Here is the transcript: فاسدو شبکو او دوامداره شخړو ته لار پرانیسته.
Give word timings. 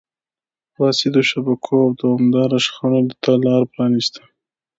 فاسدو 0.75 1.21
شبکو 1.29 1.73
او 1.83 1.89
دوامداره 2.01 2.57
شخړو 2.65 2.99
ته 3.23 3.31
لار 3.45 3.63
پرانیسته. 3.71 4.21